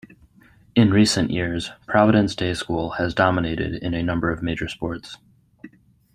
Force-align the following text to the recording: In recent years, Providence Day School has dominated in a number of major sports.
In 0.75 0.89
recent 0.89 1.29
years, 1.29 1.69
Providence 1.85 2.33
Day 2.33 2.55
School 2.55 2.89
has 2.93 3.13
dominated 3.13 3.75
in 3.83 3.93
a 3.93 4.01
number 4.01 4.31
of 4.31 4.41
major 4.41 4.67
sports. 4.67 5.19